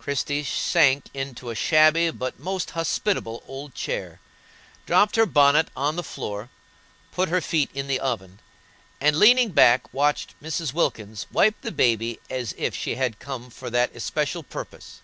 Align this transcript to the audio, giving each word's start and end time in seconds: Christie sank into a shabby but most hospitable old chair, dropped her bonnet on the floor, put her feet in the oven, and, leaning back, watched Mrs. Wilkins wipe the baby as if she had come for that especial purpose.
Christie 0.00 0.42
sank 0.42 1.04
into 1.14 1.48
a 1.50 1.54
shabby 1.54 2.10
but 2.10 2.40
most 2.40 2.70
hospitable 2.70 3.44
old 3.46 3.72
chair, 3.72 4.18
dropped 4.84 5.14
her 5.14 5.26
bonnet 5.26 5.68
on 5.76 5.94
the 5.94 6.02
floor, 6.02 6.50
put 7.12 7.28
her 7.28 7.40
feet 7.40 7.70
in 7.72 7.86
the 7.86 8.00
oven, 8.00 8.40
and, 9.00 9.14
leaning 9.16 9.50
back, 9.50 9.94
watched 9.94 10.34
Mrs. 10.42 10.72
Wilkins 10.72 11.26
wipe 11.30 11.60
the 11.60 11.70
baby 11.70 12.18
as 12.28 12.52
if 12.58 12.74
she 12.74 12.96
had 12.96 13.20
come 13.20 13.48
for 13.48 13.70
that 13.70 13.94
especial 13.94 14.42
purpose. 14.42 15.02